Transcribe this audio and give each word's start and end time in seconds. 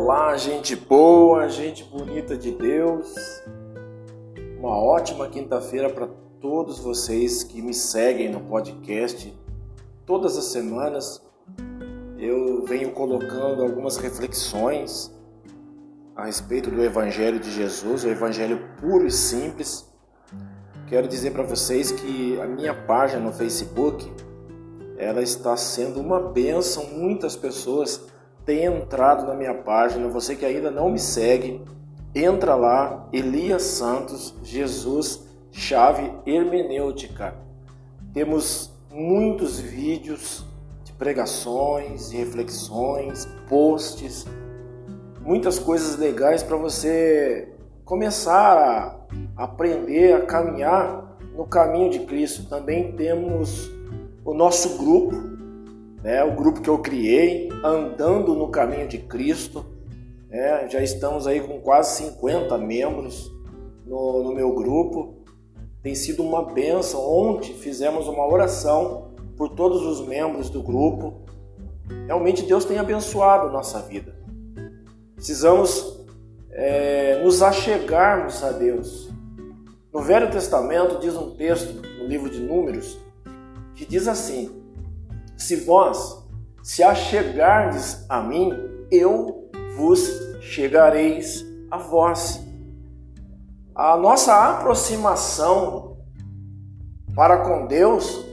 Olá, 0.00 0.36
gente 0.36 0.76
boa, 0.76 1.48
gente 1.48 1.82
bonita 1.82 2.36
de 2.36 2.52
Deus. 2.52 3.12
Uma 4.56 4.78
ótima 4.78 5.28
quinta-feira 5.28 5.90
para 5.90 6.08
todos 6.40 6.78
vocês 6.78 7.42
que 7.42 7.60
me 7.60 7.74
seguem 7.74 8.30
no 8.30 8.38
podcast. 8.42 9.36
Todas 10.06 10.38
as 10.38 10.44
semanas 10.44 11.20
eu 12.16 12.64
venho 12.64 12.92
colocando 12.92 13.60
algumas 13.60 13.96
reflexões 13.96 15.12
a 16.14 16.26
respeito 16.26 16.70
do 16.70 16.80
Evangelho 16.82 17.40
de 17.40 17.50
Jesus, 17.50 18.04
o 18.04 18.08
Evangelho 18.08 18.68
puro 18.80 19.04
e 19.04 19.10
simples. 19.10 19.92
Quero 20.86 21.08
dizer 21.08 21.32
para 21.32 21.42
vocês 21.42 21.90
que 21.90 22.40
a 22.40 22.46
minha 22.46 22.72
página 22.72 23.20
no 23.20 23.32
Facebook 23.32 24.08
ela 24.96 25.20
está 25.20 25.56
sendo 25.56 26.00
uma 26.00 26.20
bênção. 26.20 26.86
Muitas 26.86 27.34
pessoas 27.34 28.06
têm 28.48 28.64
entrado 28.64 29.26
na 29.26 29.34
minha 29.34 29.52
página. 29.52 30.08
Você 30.08 30.34
que 30.34 30.46
ainda 30.46 30.70
não 30.70 30.88
me 30.88 30.98
segue, 30.98 31.60
entra 32.14 32.54
lá, 32.54 33.06
Elias 33.12 33.62
Santos, 33.62 34.34
Jesus, 34.42 35.22
chave 35.52 36.10
hermenêutica. 36.24 37.34
Temos 38.14 38.72
muitos 38.90 39.60
vídeos 39.60 40.46
de 40.82 40.94
pregações, 40.94 42.08
de 42.08 42.16
reflexões, 42.16 43.26
posts, 43.50 44.26
muitas 45.20 45.58
coisas 45.58 45.98
legais 45.98 46.42
para 46.42 46.56
você 46.56 47.52
começar 47.84 48.98
a 49.36 49.44
aprender 49.44 50.14
a 50.14 50.24
caminhar 50.24 51.18
no 51.36 51.46
caminho 51.46 51.90
de 51.90 52.00
Cristo. 52.00 52.48
Também 52.48 52.92
temos 52.92 53.70
o 54.24 54.32
nosso 54.32 54.78
grupo, 54.78 55.27
né, 56.02 56.22
o 56.24 56.34
grupo 56.34 56.60
que 56.60 56.70
eu 56.70 56.78
criei, 56.78 57.48
andando 57.64 58.34
no 58.34 58.48
caminho 58.48 58.86
de 58.86 58.98
Cristo. 58.98 59.64
Né, 60.28 60.68
já 60.68 60.82
estamos 60.82 61.26
aí 61.26 61.40
com 61.40 61.60
quase 61.60 61.96
50 62.04 62.56
membros 62.58 63.32
no, 63.86 64.22
no 64.22 64.34
meu 64.34 64.54
grupo. 64.54 65.24
Tem 65.82 65.94
sido 65.94 66.22
uma 66.22 66.42
benção. 66.42 67.00
Ontem 67.00 67.54
fizemos 67.54 68.08
uma 68.08 68.26
oração 68.26 69.12
por 69.36 69.50
todos 69.50 69.82
os 69.82 70.06
membros 70.06 70.50
do 70.50 70.62
grupo. 70.62 71.22
Realmente 72.06 72.42
Deus 72.42 72.64
tem 72.64 72.78
abençoado 72.78 73.50
nossa 73.50 73.80
vida. 73.80 74.16
Precisamos 75.14 75.98
é, 76.50 77.22
nos 77.22 77.42
achegarmos 77.42 78.42
a 78.42 78.50
Deus. 78.50 79.08
No 79.92 80.02
Velho 80.02 80.30
Testamento 80.30 80.98
diz 81.00 81.16
um 81.16 81.34
texto 81.34 81.82
no 81.98 82.06
livro 82.06 82.28
de 82.28 82.40
Números 82.40 82.98
que 83.74 83.86
diz 83.86 84.06
assim: 84.06 84.50
Se 85.38 85.54
vós 85.54 86.18
se 86.64 86.82
achegardes 86.82 88.04
a 88.08 88.20
mim, 88.20 88.52
eu 88.90 89.48
vos 89.76 90.10
chegareis 90.40 91.46
a 91.70 91.78
vós. 91.78 92.44
A 93.72 93.96
nossa 93.96 94.50
aproximação 94.50 95.96
para 97.14 97.38
com 97.38 97.66
Deus 97.68 98.26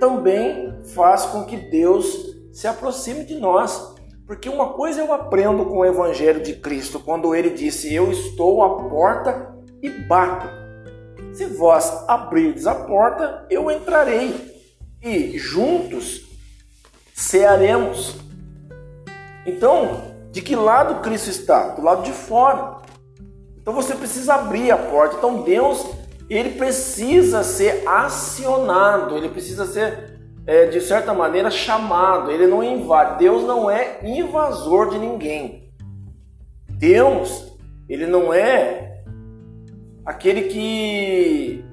também 0.00 0.82
faz 0.94 1.26
com 1.26 1.44
que 1.44 1.56
Deus 1.56 2.36
se 2.52 2.66
aproxime 2.66 3.24
de 3.24 3.36
nós. 3.36 3.94
Porque 4.26 4.48
uma 4.48 4.70
coisa 4.70 5.00
eu 5.00 5.12
aprendo 5.12 5.64
com 5.64 5.78
o 5.78 5.84
Evangelho 5.84 6.42
de 6.42 6.54
Cristo, 6.56 6.98
quando 6.98 7.34
ele 7.36 7.50
disse: 7.50 7.94
Eu 7.94 8.10
estou 8.10 8.64
à 8.64 8.88
porta 8.88 9.56
e 9.80 9.88
bato. 9.88 10.48
Se 11.32 11.46
vós 11.46 12.04
abrirdes 12.08 12.66
a 12.66 12.74
porta, 12.74 13.46
eu 13.48 13.70
entrarei 13.70 14.34
e 15.00 15.38
juntos 15.38 16.27
cearemos. 17.18 18.16
Então, 19.44 20.04
de 20.30 20.40
que 20.40 20.54
lado 20.54 21.02
Cristo 21.02 21.28
está? 21.28 21.70
Do 21.70 21.82
lado 21.82 22.02
de 22.02 22.12
fora. 22.12 22.76
Então 23.56 23.74
você 23.74 23.94
precisa 23.94 24.34
abrir 24.34 24.70
a 24.70 24.76
porta. 24.76 25.16
Então 25.16 25.42
Deus, 25.42 25.84
ele 26.30 26.50
precisa 26.50 27.42
ser 27.42 27.82
acionado, 27.86 29.16
ele 29.16 29.28
precisa 29.28 29.66
ser, 29.66 30.20
é, 30.46 30.66
de 30.66 30.80
certa 30.80 31.12
maneira, 31.12 31.50
chamado. 31.50 32.30
Ele 32.30 32.46
não 32.46 32.62
invade. 32.62 33.18
Deus 33.18 33.42
não 33.42 33.68
é 33.68 33.98
invasor 34.04 34.90
de 34.90 34.98
ninguém. 34.98 35.72
Deus, 36.68 37.52
ele 37.88 38.06
não 38.06 38.32
é 38.32 39.02
aquele 40.06 40.42
que 40.42 41.64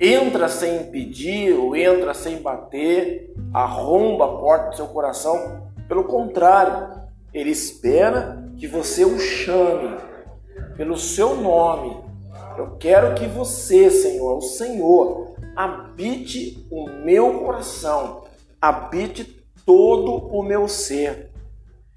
entra 0.00 0.48
sem 0.48 0.82
impedir 0.82 1.54
ou 1.54 1.76
entra 1.76 2.12
sem 2.12 2.42
bater, 2.42 3.32
arromba 3.56 4.26
a 4.26 4.36
porta 4.36 4.68
do 4.68 4.76
seu 4.76 4.86
coração. 4.88 5.70
Pelo 5.88 6.04
contrário, 6.04 6.90
ele 7.32 7.48
espera 7.48 8.44
que 8.58 8.66
você 8.66 9.02
o 9.02 9.18
chame 9.18 9.96
pelo 10.76 10.94
seu 10.98 11.36
nome. 11.36 12.04
Eu 12.58 12.76
quero 12.76 13.14
que 13.14 13.26
você, 13.26 13.90
Senhor, 13.90 14.36
o 14.36 14.42
Senhor, 14.42 15.36
habite 15.56 16.66
o 16.70 16.86
meu 16.86 17.38
coração, 17.38 18.24
habite 18.60 19.24
todo 19.64 20.12
o 20.12 20.42
meu 20.42 20.68
ser. 20.68 21.30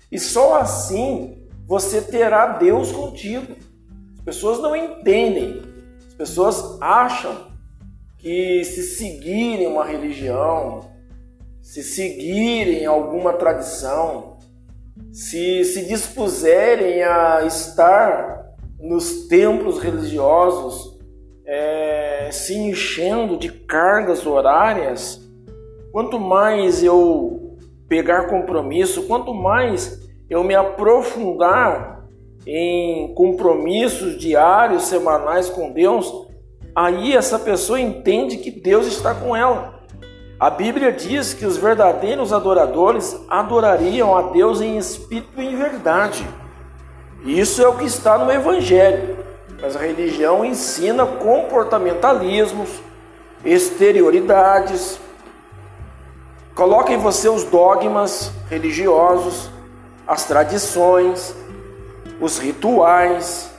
E 0.09 0.18
só 0.18 0.62
assim 0.62 1.46
você 1.68 2.02
terá 2.02 2.53
Deus 2.53 2.90
contigo. 2.90 3.53
As 4.18 4.24
pessoas 4.24 4.59
não 4.59 4.74
entendem, 4.74 5.62
as 6.08 6.14
pessoas 6.14 6.78
acham 6.80 7.50
que 8.18 8.64
se 8.64 8.81
seguirem 8.84 9.68
uma 9.68 9.84
religião, 9.84 10.98
se 11.69 11.84
seguirem 11.84 12.88
alguma 12.88 13.34
tradição, 13.34 14.38
se 15.13 15.63
se 15.63 15.85
dispuserem 15.85 17.03
a 17.03 17.44
estar 17.46 18.44
nos 18.80 19.28
templos 19.28 19.78
religiosos, 19.78 20.97
é, 21.46 22.29
se 22.31 22.58
enchendo 22.58 23.38
de 23.38 23.50
cargas 23.50 24.25
horárias, 24.25 25.22
quanto 25.91 26.19
mais 26.19 26.84
eu 26.84 27.56
pegar 27.88 28.24
compromisso, 28.24 29.03
quanto 29.03 29.31
mais 29.31 30.09
eu 30.28 30.44
me 30.44 30.56
aprofundar 30.56 32.03
em 32.47 33.13
compromissos 33.13 34.18
diários, 34.18 34.85
semanais 34.88 35.52
com 35.52 35.72
Deus, 35.72 36.12
aí 36.74 37.16
essa 37.16 37.38
pessoa 37.38 37.79
entende 37.79 38.38
que 38.38 38.50
Deus 38.50 38.88
está 38.88 39.13
com 39.13 39.35
ela. 39.35 39.78
A 40.39 40.50
Bíblia 40.50 40.89
diz 40.94 41.33
que 41.33 41.45
os 41.45 41.57
verdadeiros 41.57 42.31
adoradores 42.31 43.19
adorariam 43.27 44.16
a 44.16 44.22
Deus 44.22 44.61
em 44.61 44.77
espírito 44.77 45.41
e 45.41 45.45
em 45.45 45.57
verdade. 45.57 46.25
Isso 47.25 47.61
é 47.61 47.67
o 47.67 47.75
que 47.75 47.83
está 47.83 48.17
no 48.17 48.31
Evangelho. 48.31 49.17
Mas 49.61 49.75
a 49.75 49.79
religião 49.79 50.45
ensina 50.45 51.05
comportamentalismos, 51.05 52.69
exterioridades, 53.44 54.97
coloca 56.55 56.94
em 56.94 56.97
você 56.97 57.28
os 57.28 57.44
dogmas 57.44 58.31
religiosos, 58.49 59.49
as 60.07 60.23
tradições, 60.23 61.35
os 62.22 62.39
rituais, 62.39 63.51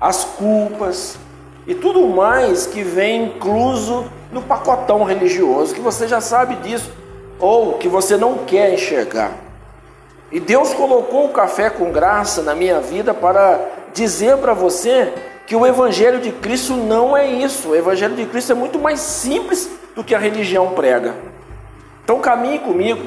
as 0.00 0.24
culpas, 0.24 1.16
e 1.68 1.74
tudo 1.74 2.08
mais 2.08 2.66
que 2.66 2.82
vem 2.82 3.26
incluso 3.26 4.10
no 4.32 4.42
pacotão 4.42 5.04
religioso, 5.04 5.74
que 5.74 5.80
você 5.80 6.06
já 6.06 6.20
sabe 6.20 6.56
disso, 6.56 6.90
ou 7.38 7.74
que 7.74 7.88
você 7.88 8.16
não 8.16 8.38
quer 8.38 8.72
enxergar. 8.72 9.32
E 10.30 10.38
Deus 10.38 10.72
colocou 10.74 11.26
o 11.26 11.32
café 11.32 11.68
com 11.70 11.90
graça 11.90 12.42
na 12.42 12.54
minha 12.54 12.80
vida 12.80 13.12
para 13.12 13.60
dizer 13.92 14.36
para 14.36 14.54
você 14.54 15.12
que 15.46 15.56
o 15.56 15.66
Evangelho 15.66 16.20
de 16.20 16.30
Cristo 16.30 16.74
não 16.74 17.16
é 17.16 17.26
isso. 17.26 17.70
O 17.70 17.76
Evangelho 17.76 18.14
de 18.14 18.26
Cristo 18.26 18.52
é 18.52 18.54
muito 18.54 18.78
mais 18.78 19.00
simples 19.00 19.68
do 19.96 20.04
que 20.04 20.14
a 20.14 20.18
religião 20.18 20.70
prega. 20.70 21.16
Então 22.04 22.20
caminhe 22.20 22.60
comigo, 22.60 23.02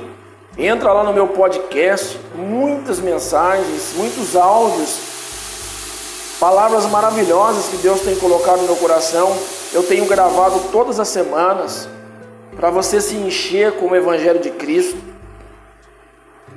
entra 0.57 0.91
lá 0.91 1.03
no 1.03 1.13
meu 1.13 1.27
podcast, 1.27 2.19
muitas 2.35 2.99
mensagens, 2.99 3.93
muitos 3.95 4.35
áudios 4.35 5.13
Palavras 6.43 6.85
maravilhosas 6.87 7.69
que 7.69 7.77
Deus 7.77 8.01
tem 8.01 8.15
colocado 8.15 8.57
no 8.57 8.65
meu 8.65 8.75
coração, 8.75 9.33
eu 9.73 9.83
tenho 9.83 10.05
gravado 10.05 10.59
todas 10.71 10.99
as 10.99 11.07
semanas 11.07 11.89
para 12.55 12.69
você 12.69 13.01
se 13.01 13.15
encher 13.15 13.73
com 13.73 13.87
o 13.87 13.95
Evangelho 13.95 14.39
de 14.39 14.51
Cristo. 14.51 14.97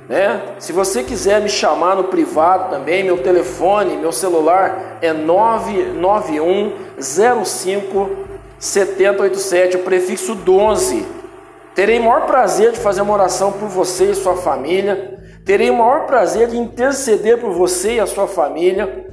Né? 0.07 0.55
Se 0.59 0.71
você 0.71 1.03
quiser 1.03 1.41
me 1.41 1.49
chamar 1.49 1.95
no 1.95 2.05
privado 2.05 2.69
também, 2.69 3.03
meu 3.03 3.17
telefone, 3.17 3.97
meu 3.97 4.11
celular 4.11 4.99
é 5.01 5.11
991 5.11 6.73
05 7.43 8.09
7087, 8.59 9.77
o 9.77 9.79
prefixo 9.83 10.33
12. 10.33 11.05
Terei 11.75 11.99
o 11.99 12.03
maior 12.03 12.25
prazer 12.25 12.71
de 12.71 12.79
fazer 12.79 13.01
uma 13.01 13.13
oração 13.13 13.51
por 13.51 13.67
você 13.67 14.11
e 14.11 14.15
sua 14.15 14.35
família. 14.35 15.19
Terei 15.45 15.69
o 15.69 15.77
maior 15.77 16.05
prazer 16.05 16.47
de 16.47 16.57
interceder 16.57 17.39
por 17.39 17.51
você 17.51 17.95
e 17.95 17.99
a 17.99 18.07
sua 18.07 18.27
família. 18.27 19.05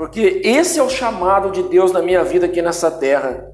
Porque 0.00 0.40
esse 0.42 0.78
é 0.78 0.82
o 0.82 0.88
chamado 0.88 1.50
de 1.50 1.62
Deus 1.62 1.92
na 1.92 2.00
minha 2.00 2.24
vida 2.24 2.46
aqui 2.46 2.62
nessa 2.62 2.90
terra. 2.90 3.52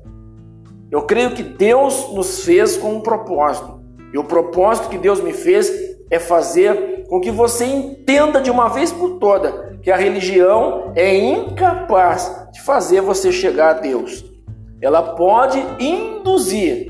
Eu 0.93 1.02
creio 1.02 1.32
que 1.34 1.43
Deus 1.43 2.12
nos 2.12 2.44
fez 2.44 2.76
com 2.76 2.94
um 2.94 3.00
propósito. 3.00 3.81
E 4.14 4.16
o 4.16 4.22
propósito 4.22 4.88
que 4.88 4.96
Deus 4.96 5.20
me 5.20 5.32
fez 5.32 5.69
é 6.08 6.20
fazer 6.20 7.04
com 7.08 7.20
que 7.20 7.32
você 7.32 7.64
entenda 7.64 8.40
de 8.40 8.48
uma 8.48 8.69
vez 8.69 8.93
por 8.93 9.19
toda 9.19 9.76
que 9.82 9.90
a 9.90 9.96
religião 9.96 10.93
é 10.94 11.16
incapaz 11.16 12.48
de 12.52 12.62
fazer 12.62 13.00
você 13.00 13.32
chegar 13.32 13.70
a 13.70 13.81
Deus. 13.81 14.25
Ela 14.81 15.02
pode 15.02 15.58
induzir 15.81 16.87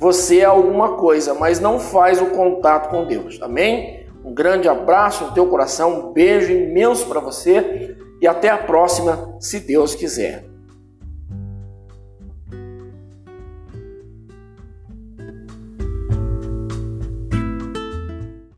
você 0.00 0.44
a 0.44 0.48
alguma 0.48 0.96
coisa, 0.96 1.32
mas 1.32 1.60
não 1.60 1.78
faz 1.78 2.20
o 2.20 2.26
contato 2.26 2.90
com 2.90 3.04
Deus. 3.04 3.38
Amém? 3.40 4.04
Um 4.24 4.34
grande 4.34 4.68
abraço 4.68 5.26
no 5.26 5.32
teu 5.32 5.46
coração, 5.46 6.08
um 6.08 6.12
beijo 6.12 6.52
imenso 6.52 7.06
para 7.06 7.20
você 7.20 7.89
e 8.20 8.26
até 8.26 8.48
a 8.48 8.58
próxima, 8.58 9.36
se 9.40 9.60
Deus 9.60 9.94
quiser. 9.94 10.49